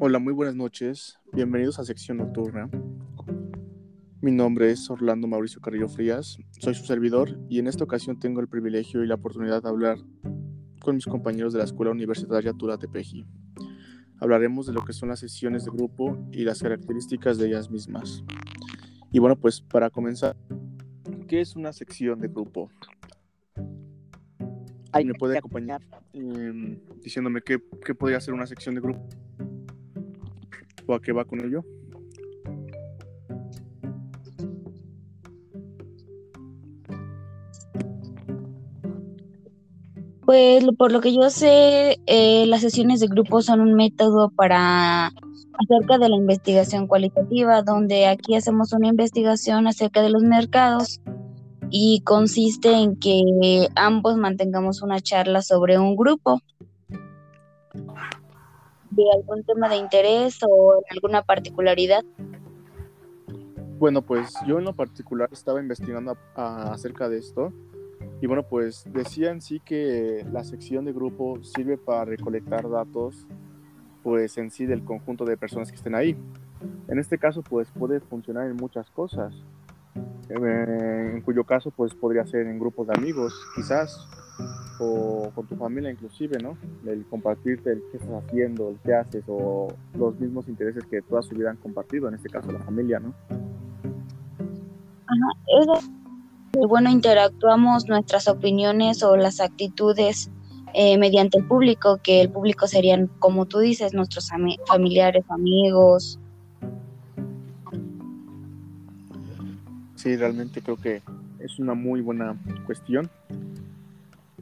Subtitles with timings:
[0.00, 1.18] Hola, muy buenas noches.
[1.32, 2.70] Bienvenidos a Sección Nocturna.
[4.20, 8.40] Mi nombre es Orlando Mauricio Carrillo Frías, soy su servidor y en esta ocasión tengo
[8.40, 9.98] el privilegio y la oportunidad de hablar
[10.80, 13.26] con mis compañeros de la Escuela Universitaria Tura Tepeji.
[14.20, 18.22] Hablaremos de lo que son las sesiones de grupo y las características de ellas mismas.
[19.10, 20.36] Y bueno, pues para comenzar,
[21.26, 22.70] ¿qué es una sección de grupo?
[24.94, 29.04] ¿Me puede acompañar em, diciéndome qué, qué podría ser una sección de grupo?
[30.88, 31.64] O a qué va con ello?
[40.24, 45.06] Pues por lo que yo sé, eh, las sesiones de grupo son un método para
[45.06, 51.00] acerca de la investigación cualitativa, donde aquí hacemos una investigación acerca de los mercados
[51.70, 56.40] y consiste en que ambos mantengamos una charla sobre un grupo
[59.14, 62.02] algún tema de interés o alguna particularidad?
[63.78, 67.52] Bueno, pues yo en lo particular estaba investigando acerca de esto
[68.20, 73.26] y bueno, pues decía en sí que la sección de grupo sirve para recolectar datos
[74.02, 76.16] pues en sí del conjunto de personas que estén ahí.
[76.88, 79.32] En este caso pues puede funcionar en muchas cosas,
[80.28, 84.08] eh, en cuyo caso pues podría ser en grupos de amigos quizás
[84.78, 86.56] o con tu familia inclusive, ¿no?
[86.86, 91.22] El compartirte el qué estás haciendo, el qué haces o los mismos intereses que toda
[91.22, 93.14] su vida han compartido, en este caso la familia, ¿no?
[95.06, 95.30] Ajá,
[95.60, 95.90] es
[96.66, 100.30] bueno, interactuamos nuestras opiniones o las actitudes
[100.74, 104.30] eh, mediante el público, que el público serían, como tú dices, nuestros
[104.66, 106.18] familiares, amigos.
[109.94, 111.02] Sí, realmente creo que
[111.38, 112.36] es una muy buena
[112.66, 113.10] cuestión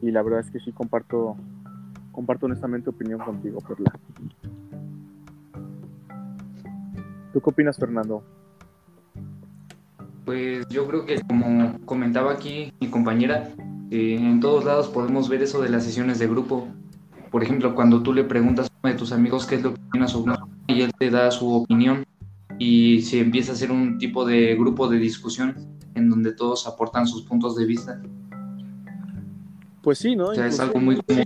[0.01, 1.35] y la verdad es que sí comparto,
[2.11, 3.91] comparto honestamente opinión contigo, Perla.
[7.33, 8.23] ¿Tú qué opinas, Fernando?
[10.25, 13.49] Pues yo creo que como comentaba aquí mi compañera,
[13.91, 16.67] eh, en todos lados podemos ver eso de las sesiones de grupo.
[17.31, 19.81] Por ejemplo, cuando tú le preguntas a uno de tus amigos qué es lo que
[19.87, 20.33] opina sobre
[20.67, 22.03] y él te da su opinión
[22.59, 25.55] y se empieza a hacer un tipo de grupo de discusión
[25.95, 28.01] en donde todos aportan sus puntos de vista.
[29.87, 30.25] Pues sí, ¿no?
[30.25, 31.23] O sea, es algo muy común.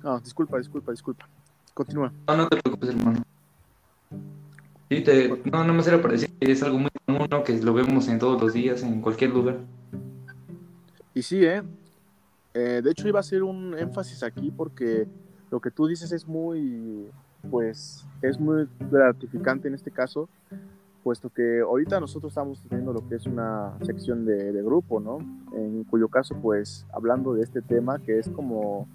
[0.00, 1.28] No, disculpa, disculpa, disculpa.
[1.74, 2.12] Continúa.
[2.28, 3.24] No, no te preocupes, hermano.
[4.88, 5.42] Sí, te...
[5.50, 7.42] no, no me será para decir que es algo muy común, ¿no?
[7.42, 9.58] Que lo vemos en todos los días, en cualquier lugar.
[11.12, 11.64] Y sí, ¿eh?
[12.54, 12.82] ¿eh?
[12.84, 15.08] De hecho, iba a hacer un énfasis aquí porque
[15.50, 17.08] lo que tú dices es muy,
[17.50, 20.28] pues, es muy gratificante en este caso,
[21.04, 25.18] puesto que ahorita nosotros estamos teniendo lo que es una sección de, grupo, ¿no?
[25.52, 28.88] En cuyo caso, pues, hablando de este tema, que es como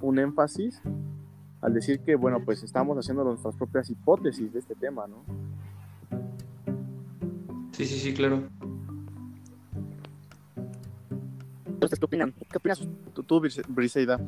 [0.00, 0.80] un énfasis
[1.60, 5.22] al decir que, bueno, pues estamos haciendo nuestras propias hipótesis de este tema, ¿no?
[7.72, 8.44] Sí, sí, sí, claro.
[11.66, 12.32] Entonces, ¿qué opinan?
[12.50, 14.18] ¿Qué opinas tú, tú Briseida?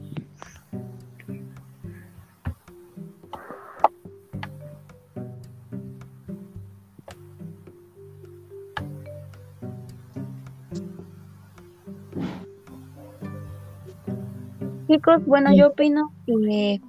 [15.05, 16.81] Chicos, bueno, yo opino que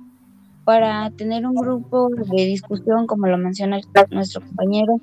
[0.64, 3.78] para tener un grupo de discusión, como lo menciona
[4.10, 5.02] nuestro compañero,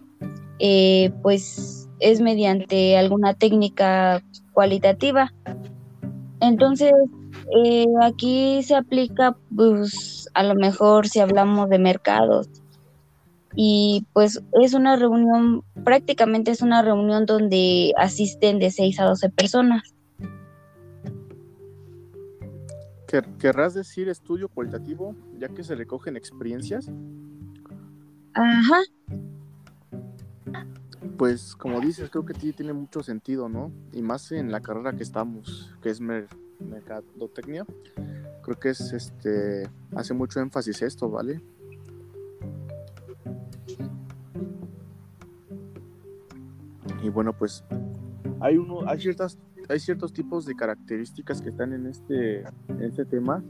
[0.59, 5.31] eh, pues es mediante alguna técnica cualitativa.
[6.41, 6.93] Entonces,
[7.65, 12.49] eh, aquí se aplica, pues, a lo mejor si hablamos de mercados.
[13.55, 19.29] Y pues es una reunión, prácticamente es una reunión donde asisten de 6 a 12
[19.29, 19.95] personas.
[23.39, 26.91] ¿Querrás decir estudio cualitativo, ya que se recogen experiencias?
[28.33, 28.81] Ajá.
[31.19, 33.71] Pues como dices, creo que tiene mucho sentido, ¿no?
[33.93, 37.67] Y más en la carrera que estamos, que es mercadotecnia.
[38.43, 41.43] Creo que es este hace mucho énfasis esto, ¿vale?
[47.03, 47.63] Y bueno, pues
[48.41, 49.39] hay uno, hay ciertas
[49.69, 53.43] hay ciertos tipos de características que están en este, en este tema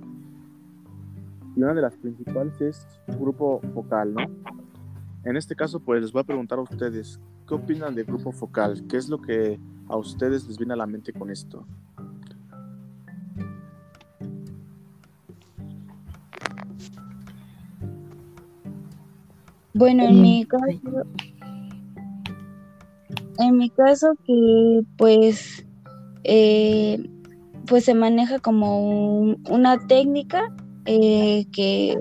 [1.55, 2.87] y una de las principales es
[3.19, 4.23] grupo focal, ¿no?
[5.25, 8.85] En este caso, pues les voy a preguntar a ustedes, ¿qué opinan de grupo focal?
[8.89, 11.65] ¿Qué es lo que a ustedes les viene a la mente con esto?
[19.75, 21.07] Bueno, en mi caso,
[23.39, 25.62] en mi caso que pues
[26.25, 26.99] eh,
[27.67, 30.55] pues se maneja como una técnica
[30.85, 31.99] eh, que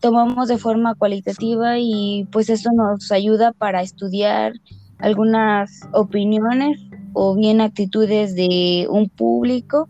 [0.00, 4.54] tomamos de forma cualitativa y pues esto nos ayuda para estudiar
[4.98, 6.80] algunas opiniones
[7.12, 9.88] o bien actitudes de un público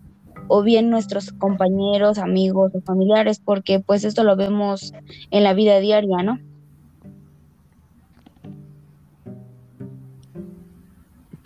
[0.49, 4.93] o bien nuestros compañeros, amigos o familiares, porque pues esto lo vemos
[5.31, 6.41] en la vida diaria, ¿no?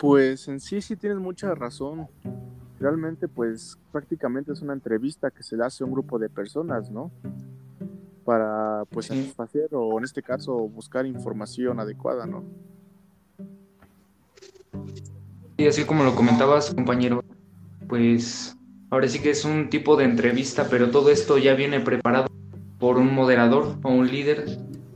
[0.05, 2.07] Pues en sí sí tienes mucha razón.
[2.79, 6.91] Realmente pues prácticamente es una entrevista que se le hace a un grupo de personas,
[6.91, 7.09] ¿no?
[8.23, 12.43] Para pues satisfacer o en este caso buscar información adecuada, ¿no?
[15.57, 17.23] Y así como lo comentabas, compañero,
[17.87, 18.55] pues
[18.91, 22.27] ahora sí que es un tipo de entrevista, pero todo esto ya viene preparado
[22.77, 24.45] por un moderador o un líder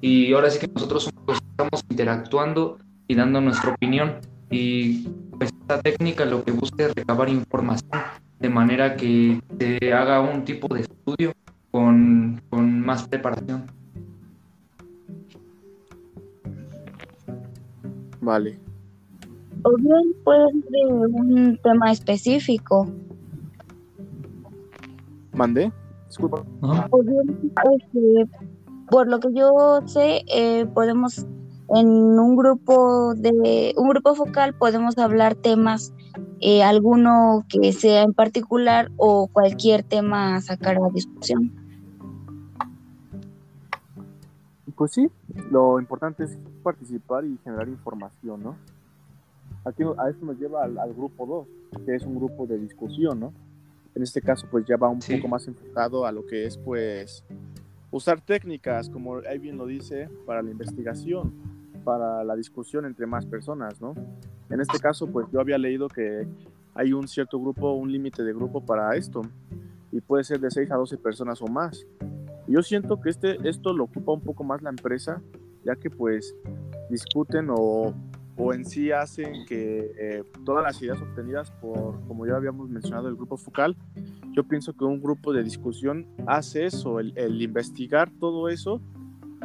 [0.02, 2.78] y ahora sí que nosotros estamos interactuando
[3.08, 4.20] y dando nuestra opinión
[4.50, 5.08] y
[5.38, 8.02] pues, esta técnica lo que busca es recabar información
[8.40, 11.34] de manera que se haga un tipo de estudio
[11.72, 13.66] con, con más preparación.
[18.22, 18.60] Vale.
[19.64, 22.88] O bien puede ser de un tema específico.
[25.34, 25.72] ¿Mandé?
[26.08, 26.44] Disculpa.
[26.62, 28.28] O bien, este,
[28.90, 31.26] por lo que yo sé, eh, podemos
[31.76, 35.94] en un grupo de un grupo focal podemos hablar temas
[36.42, 41.52] eh, alguno que sea en particular o cualquier tema a sacar a discusión.
[44.76, 45.10] Pues sí,
[45.52, 48.56] lo importante es participar y generar información, ¿no?
[49.66, 53.34] Aquí a esto nos lleva al, grupo 2, que es un grupo de discusión, ¿no?
[53.94, 57.26] En este caso, pues ya va un poco más enfocado a lo que es, pues,
[57.92, 61.34] usar técnicas, como ahí bien lo dice, para la investigación
[61.80, 63.94] para la discusión entre más personas, ¿no?
[64.50, 66.28] En este caso, pues yo había leído que
[66.74, 69.22] hay un cierto grupo, un límite de grupo para esto,
[69.92, 71.86] y puede ser de 6 a 12 personas o más.
[72.48, 75.22] yo siento que este, esto lo ocupa un poco más la empresa,
[75.64, 76.36] ya que pues
[76.90, 77.94] discuten o,
[78.38, 83.08] o en sí hacen que eh, todas las ideas obtenidas por, como ya habíamos mencionado,
[83.08, 83.76] el grupo focal,
[84.32, 88.82] yo pienso que un grupo de discusión hace eso, el, el investigar todo eso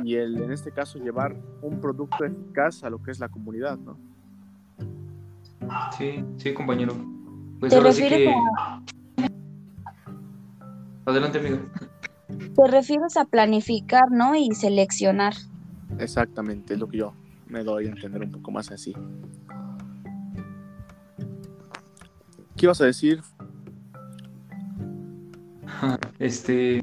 [0.02, 3.78] y el, en este caso, llevar un producto eficaz a lo que es la comunidad,
[3.78, 3.98] ¿no?
[5.96, 6.94] Sí, sí, compañero.
[7.60, 8.34] Pues ahora sí que...
[11.06, 11.58] Adelante, amigo.
[12.28, 14.34] Te refieres a planificar, ¿no?
[14.34, 15.34] Y seleccionar.
[15.98, 17.12] Exactamente, es lo que yo
[17.46, 18.94] me doy a entender un poco más así.
[22.56, 23.20] ¿Qué ibas a decir?
[26.18, 26.80] Este,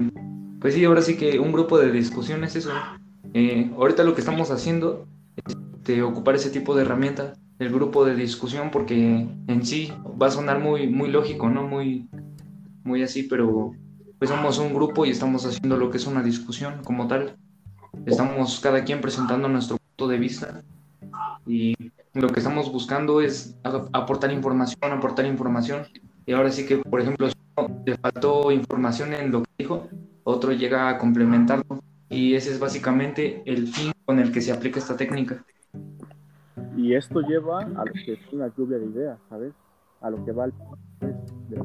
[0.60, 2.72] pues sí, ahora sí que un grupo de discusión es eso,
[3.34, 8.06] eh, ahorita lo que estamos haciendo es este, ocupar ese tipo de herramienta, el grupo
[8.06, 9.92] de discusión, porque en sí
[10.22, 11.68] va a sonar muy, muy lógico, ¿no?
[11.68, 12.08] Muy,
[12.84, 13.74] muy así, pero
[14.20, 17.36] pues somos un grupo y estamos haciendo lo que es una discusión como tal.
[18.06, 20.62] Estamos cada quien presentando nuestro punto de vista
[21.48, 21.76] y
[22.14, 25.88] lo que estamos buscando es aportar información, aportar información.
[26.28, 27.36] Y ahora sí que, por ejemplo, si
[27.86, 29.88] le faltó información en lo que dijo,
[30.24, 31.82] otro llega a complementarlo
[32.12, 35.46] y ese es básicamente el fin con el que se aplica esta técnica.
[36.76, 39.54] Y esto lleva a lo que es una lluvia de ideas, ¿sabes?
[40.02, 40.54] A lo que va al
[41.50, 41.64] de la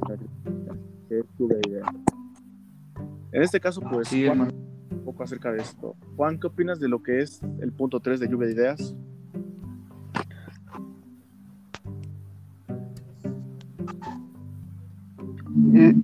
[1.08, 1.88] que es lluvia de ideas.
[3.32, 5.96] En este caso, pues, sí, un poco acerca de esto.
[6.14, 8.94] Juan, ¿qué opinas de lo que es el punto 3 de lluvia de ideas?
[15.74, 15.94] Eh,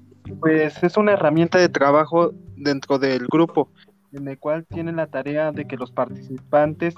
[0.41, 3.69] pues es una herramienta de trabajo dentro del grupo
[4.13, 6.95] en el cual tienen la tarea de que los participantes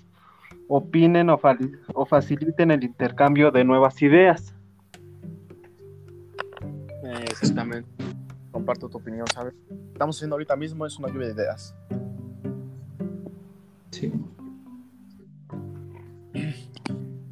[0.68, 4.54] opinen o, faciliten el intercambio de nuevas ideas.
[7.30, 7.88] exactamente.
[8.50, 9.54] Comparto tu opinión, ¿sabes?
[9.92, 11.74] Estamos haciendo ahorita mismo es una lluvia de ideas.
[13.90, 14.12] Sí.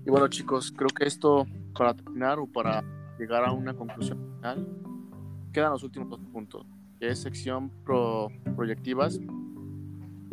[0.05, 1.47] Y bueno, chicos, creo que esto,
[1.77, 2.85] para terminar o para
[3.19, 4.67] llegar a una conclusión final,
[5.53, 6.67] quedan los últimos dos puntos,
[6.99, 9.21] que es sección pro proyectivas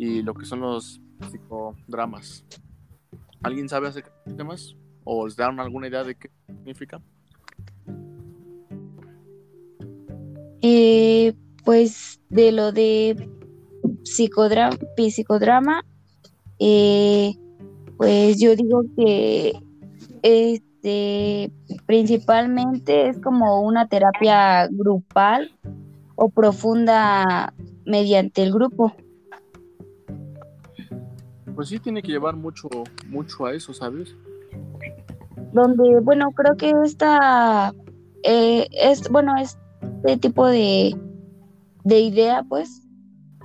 [0.00, 0.98] y lo que son los
[1.30, 2.42] psicodramas.
[3.42, 4.74] ¿Alguien sabe acerca de temas?
[5.04, 7.02] ¿O les dan alguna idea de qué significa?
[10.62, 11.34] Eh,
[11.66, 13.28] pues de lo de
[14.02, 15.84] psicodrama, psicodrama
[16.58, 17.34] eh,
[17.98, 19.52] pues yo digo que
[20.22, 21.52] este
[21.84, 25.54] principalmente es como una terapia grupal
[26.14, 27.52] o profunda
[27.84, 28.94] mediante el grupo
[31.60, 32.70] pues sí tiene que llevar mucho,
[33.10, 34.16] mucho a eso, ¿sabes?
[35.52, 37.74] Donde, bueno, creo que esta,
[38.22, 40.96] eh, es, bueno, este tipo de,
[41.84, 42.88] de idea, pues,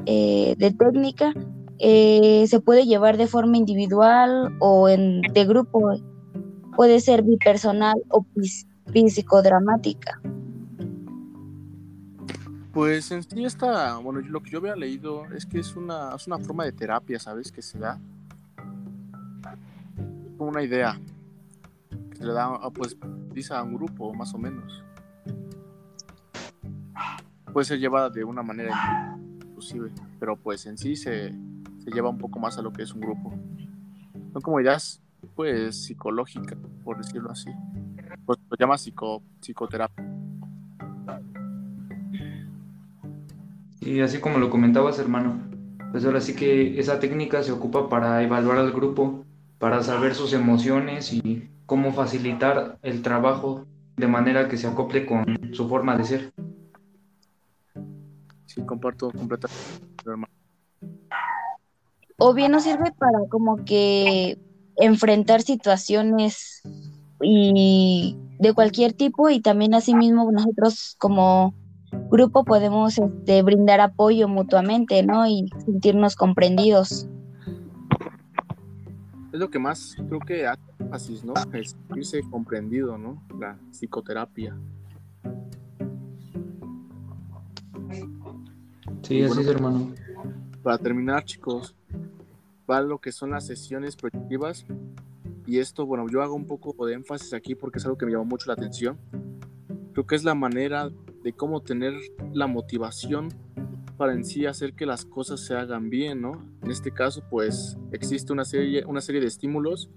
[0.05, 1.33] eh, de técnica,
[1.79, 5.81] eh, se puede llevar de forma individual o en, de grupo.
[6.77, 8.25] Puede ser bipersonal o
[8.93, 10.21] psicodramática.
[12.75, 16.27] Pues en sí está, bueno, lo que yo había leído es que es una, es
[16.27, 17.49] una forma de terapia, ¿sabes?
[17.49, 17.97] Que se da
[20.37, 20.99] como una idea
[22.09, 22.97] que se le da, ah, pues,
[23.49, 24.83] a un grupo, más o menos.
[27.53, 31.29] Puede ser llevada de una manera inclusive, pero pues en sí se,
[31.77, 33.33] se lleva un poco más a lo que es un grupo.
[34.33, 35.01] Son como ideas,
[35.33, 37.51] pues, psicológicas, por decirlo así.
[38.25, 40.04] Pues lo llama psico, psicoterapia.
[43.85, 45.39] Y así como lo comentabas, hermano,
[45.91, 49.23] pues ahora sí que esa técnica se ocupa para evaluar al grupo,
[49.59, 55.23] para saber sus emociones y cómo facilitar el trabajo de manera que se acople con
[55.53, 56.33] su forma de ser.
[58.47, 59.59] Sí, comparto completamente,
[60.03, 60.33] hermano.
[62.17, 64.39] O bien nos sirve para como que
[64.77, 66.63] enfrentar situaciones
[67.21, 71.53] y de cualquier tipo y también asimismo nosotros como
[72.09, 75.27] grupo podemos este, brindar apoyo mutuamente, ¿no?
[75.27, 77.07] Y sentirnos comprendidos.
[79.31, 81.33] Es lo que más creo que hace énfasis, ¿no?
[81.53, 83.21] Es sentirse comprendido, ¿no?
[83.39, 84.57] La psicoterapia.
[89.01, 89.93] Sí, así es, hermano.
[90.63, 91.75] Para terminar, chicos,
[92.69, 94.65] va lo que son las sesiones proyectivas.
[95.45, 98.13] Y esto, bueno, yo hago un poco de énfasis aquí porque es algo que me
[98.13, 98.97] llamó mucho la atención.
[99.93, 100.89] Creo que es la manera
[101.25, 101.95] de cómo tener
[102.33, 103.29] la motivación
[103.97, 106.33] para en sí hacer que las cosas se hagan bien, ¿no?
[106.61, 109.89] En este caso, pues existe una serie, una serie de estímulos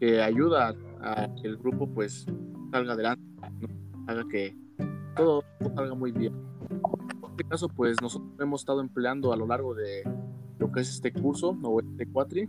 [0.00, 2.26] que ayuda a que el grupo pues
[2.72, 3.22] salga adelante,
[3.60, 3.68] ¿no?
[4.10, 4.56] haga que
[5.14, 5.44] todo
[5.76, 6.34] salga muy bien.
[6.68, 10.02] En este caso, pues nosotros hemos estado empleando a lo largo de
[10.58, 12.48] lo que es este curso o este cuatri,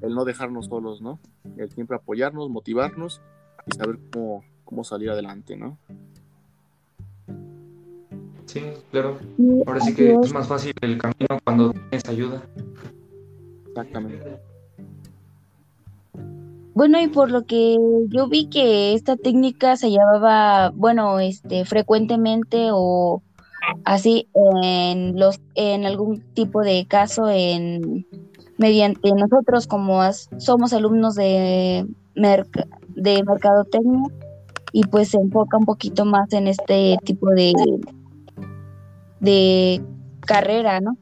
[0.00, 1.20] el no dejarnos solos, ¿no?
[1.58, 3.20] El siempre apoyarnos, motivarnos
[3.66, 5.78] y saber cómo, cómo salir adelante, ¿no?
[8.54, 9.18] Sí, claro.
[9.66, 12.40] Ahora sí que es más fácil el camino cuando tienes ayuda.
[13.66, 14.38] Exactamente.
[16.72, 17.76] Bueno, y por lo que
[18.10, 23.24] yo vi que esta técnica se llevaba, bueno, este, frecuentemente o
[23.84, 28.06] así en los, en algún tipo de caso, en
[28.56, 30.00] mediante nosotros como
[30.38, 34.04] somos alumnos de de mercadotecnia
[34.70, 37.52] y pues se enfoca un poquito más en este tipo de
[39.24, 39.82] de
[40.20, 40.96] carrera, ¿no?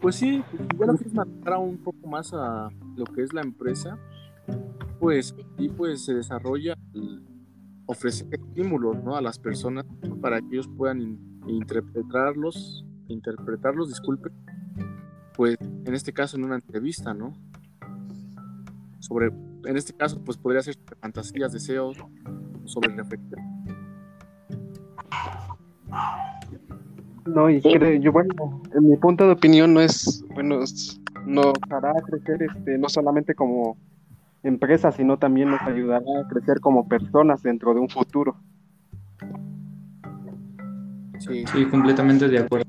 [0.00, 3.40] Pues sí, si ya lo quieres matar un poco más a lo que es la
[3.40, 3.96] empresa,
[4.98, 6.76] pues y pues se desarrolla
[7.86, 9.16] ofrecer estímulos ¿no?
[9.16, 9.84] a las personas
[10.20, 14.30] para que ellos puedan interpretarlos, interpretarlos, disculpe,
[15.36, 17.32] pues en este caso en una entrevista, ¿no?
[18.98, 21.96] Sobre, en este caso, pues podría ser fantasías, deseos,
[22.64, 23.51] sobre reflexión
[27.26, 27.60] no, y
[28.00, 30.60] yo, bueno, en mi punto de opinión no es, bueno,
[31.26, 33.76] nos hará crecer este, no solamente como
[34.42, 38.36] empresa, sino también nos ayudará a crecer como personas dentro de un futuro.
[41.20, 42.66] Sí, sí completamente de acuerdo.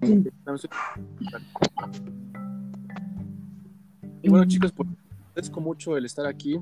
[4.21, 4.87] Y bueno, chicos, pues
[5.29, 6.61] agradezco mucho el estar aquí,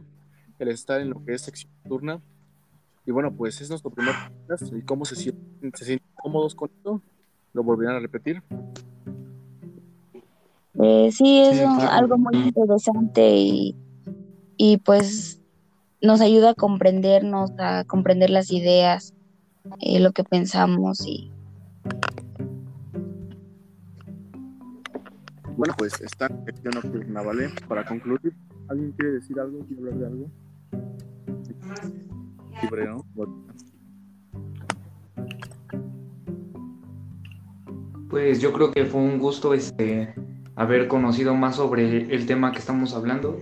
[0.58, 2.22] el estar en lo que es sección turna.
[3.06, 4.14] Y bueno, pues es nuestro primer
[4.48, 4.74] podcast.
[4.74, 5.72] ¿Y cómo se sienten?
[5.76, 7.02] ¿Se sienten cómodos con esto?
[7.54, 8.42] ¿Lo volverán a repetir?
[10.80, 13.76] Eh, sí, es algo muy interesante y,
[14.58, 15.42] y pues
[16.02, 19.14] nos ayuda a comprendernos, a comprender las ideas,
[19.80, 21.32] eh, lo que pensamos y...
[25.58, 27.50] Bueno, pues esta nocturna, ¿vale?
[27.68, 28.34] Para concluir,
[28.68, 29.60] ¿alguien quiere decir algo?
[29.66, 30.32] ¿Quiere hablar de algo?
[38.10, 40.14] Pues yo creo que fue un gusto este
[40.56, 43.38] haber conocido más sobre el tema que estamos hablando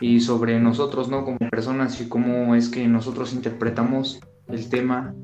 [0.00, 1.24] y sobre nosotros, ¿no?
[1.24, 5.14] Como personas y cómo es que nosotros interpretamos el tema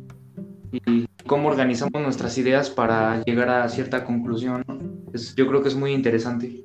[0.70, 4.64] y cómo organizamos nuestras ideas para llegar a cierta conclusión.
[5.36, 6.64] yo creo que es muy interesante.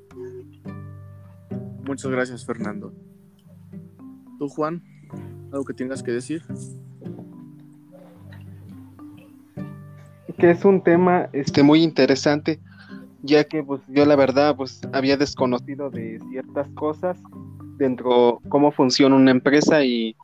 [1.86, 2.94] Muchas gracias, Fernando.
[4.38, 4.84] ¿Tú, Juan?
[5.52, 6.44] ¿Algo que tengas que decir?
[10.38, 12.60] Que es un tema este, muy interesante,
[13.22, 17.18] ya que pues, yo la verdad pues, había desconocido de ciertas cosas
[17.78, 20.16] dentro cómo funciona una empresa y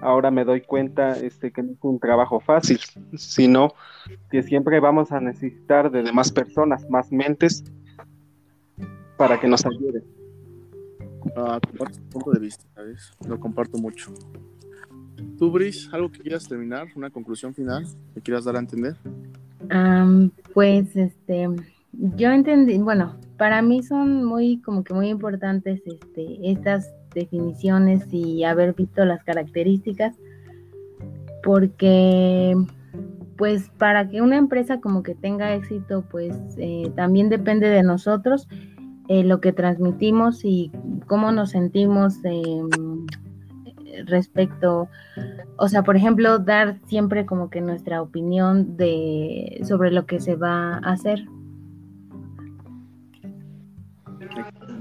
[0.00, 2.80] ahora me doy cuenta este, que no es un trabajo fácil,
[3.14, 3.74] sino
[4.30, 7.64] que siempre vamos a necesitar de demás personas, más mentes
[9.16, 10.02] para que nos ayude.
[11.36, 13.12] Ah, comparto tu punto de vista, ¿sabes?
[13.26, 14.12] Lo comparto mucho.
[15.38, 16.88] Tú, Brice, ¿algo que quieras terminar?
[16.94, 18.96] ¿Una conclusión final que quieras dar a entender?
[20.52, 21.48] Pues este,
[21.92, 28.44] yo entendí, bueno, para mí son muy, como que muy importantes este, estas definiciones y
[28.44, 30.16] haber visto las características,
[31.42, 32.56] porque
[33.36, 38.48] pues para que una empresa como que tenga éxito, pues eh, también depende de nosotros
[39.08, 40.70] eh, lo que transmitimos y
[41.06, 43.06] cómo nos sentimos em,
[44.06, 44.88] respecto,
[45.56, 50.36] o sea, por ejemplo, dar siempre como que nuestra opinión de sobre lo que se
[50.36, 51.24] va a hacer.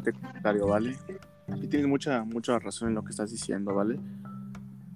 [0.04, 0.96] Comentario, ¿vale?
[1.62, 4.00] Y tienes mucha, mucha razón en lo que estás diciendo, ¿vale?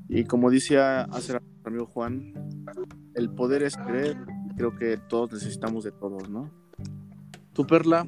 [0.09, 2.33] Y como decía hace rato mi amigo Juan,
[3.13, 4.17] el poder es creer
[4.57, 6.49] creo que todos necesitamos de todos, ¿no?
[7.53, 8.05] Tú, Perla,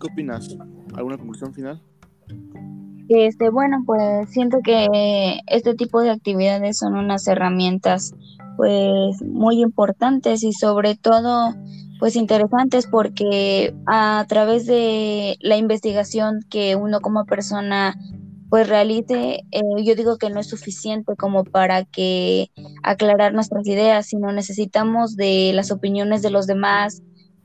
[0.00, 0.56] ¿qué opinas?
[0.94, 1.82] ¿Alguna conclusión final?
[3.12, 8.14] Este, bueno, pues siento que este tipo de actividades son unas herramientas
[8.56, 11.52] pues muy importantes y sobre todo
[11.98, 17.96] pues interesantes porque a través de la investigación que uno como persona
[18.48, 22.52] pues realice, eh, yo digo que no es suficiente como para que
[22.84, 27.02] aclarar nuestras ideas, sino necesitamos de las opiniones de los demás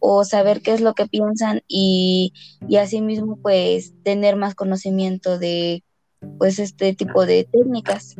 [0.07, 2.31] o saber qué es lo que piensan y,
[2.67, 5.83] y asimismo pues tener más conocimiento de
[6.37, 8.15] pues este tipo de técnicas.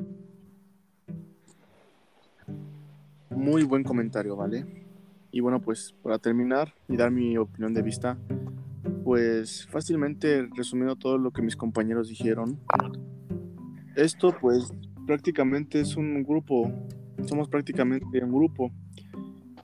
[3.30, 4.66] Muy buen comentario, ¿vale?
[5.32, 8.18] Y bueno, pues para terminar y dar mi opinión de vista,
[9.04, 12.60] pues fácilmente resumiendo todo lo que mis compañeros dijeron,
[13.96, 14.74] esto pues
[15.06, 16.72] prácticamente es un grupo,
[17.26, 18.72] somos prácticamente un grupo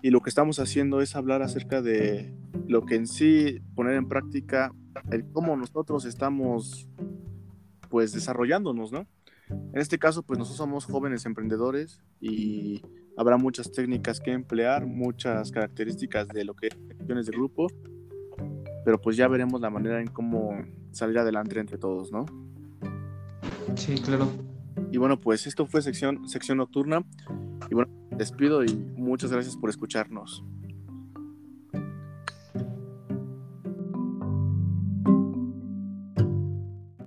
[0.01, 2.33] y lo que estamos haciendo es hablar acerca de
[2.67, 4.73] lo que en sí poner en práctica,
[5.11, 6.87] el cómo nosotros estamos
[7.89, 9.05] pues desarrollándonos, ¿no?
[9.49, 12.81] En este caso pues nosotros somos jóvenes emprendedores y
[13.17, 17.67] habrá muchas técnicas que emplear, muchas características de lo que es acciones de grupo,
[18.85, 20.51] pero pues ya veremos la manera en cómo
[20.91, 22.25] salir adelante entre todos, ¿no?
[23.75, 24.27] Sí, claro.
[24.91, 27.03] Y bueno, pues esto fue sección, sección nocturna.
[27.69, 30.43] Y bueno, despido y muchas gracias por escucharnos.